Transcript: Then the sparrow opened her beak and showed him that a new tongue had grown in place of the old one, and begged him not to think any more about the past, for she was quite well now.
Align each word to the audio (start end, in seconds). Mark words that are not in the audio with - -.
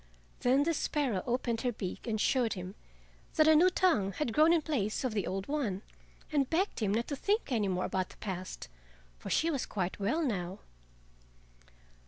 Then 0.39 0.63
the 0.63 0.73
sparrow 0.73 1.21
opened 1.27 1.61
her 1.61 1.71
beak 1.71 2.07
and 2.07 2.19
showed 2.19 2.53
him 2.53 2.73
that 3.35 3.47
a 3.47 3.55
new 3.55 3.69
tongue 3.69 4.13
had 4.13 4.33
grown 4.33 4.51
in 4.51 4.63
place 4.63 5.03
of 5.03 5.13
the 5.13 5.27
old 5.27 5.47
one, 5.47 5.83
and 6.31 6.49
begged 6.49 6.79
him 6.79 6.91
not 6.91 7.07
to 7.09 7.15
think 7.15 7.51
any 7.51 7.67
more 7.67 7.85
about 7.85 8.09
the 8.09 8.17
past, 8.17 8.67
for 9.19 9.29
she 9.29 9.51
was 9.51 9.67
quite 9.67 9.99
well 9.99 10.23
now. 10.23 10.57